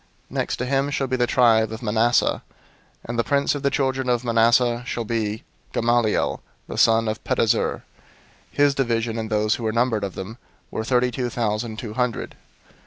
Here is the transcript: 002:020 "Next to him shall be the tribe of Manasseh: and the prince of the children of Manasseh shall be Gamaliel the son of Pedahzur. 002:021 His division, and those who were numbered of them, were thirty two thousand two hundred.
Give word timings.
002:020 0.31 0.31
"Next 0.39 0.55
to 0.55 0.65
him 0.65 0.89
shall 0.89 1.05
be 1.05 1.15
the 1.15 1.27
tribe 1.27 1.71
of 1.71 1.83
Manasseh: 1.83 2.41
and 3.05 3.19
the 3.19 3.23
prince 3.23 3.53
of 3.53 3.61
the 3.61 3.69
children 3.69 4.09
of 4.09 4.23
Manasseh 4.23 4.81
shall 4.83 5.03
be 5.05 5.43
Gamaliel 5.73 6.41
the 6.67 6.79
son 6.79 7.07
of 7.07 7.23
Pedahzur. 7.23 7.83
002:021 7.83 7.83
His 8.49 8.73
division, 8.73 9.19
and 9.19 9.29
those 9.29 9.53
who 9.53 9.63
were 9.63 9.71
numbered 9.71 10.03
of 10.03 10.15
them, 10.15 10.39
were 10.71 10.83
thirty 10.83 11.11
two 11.11 11.29
thousand 11.29 11.77
two 11.77 11.93
hundred. 11.93 12.35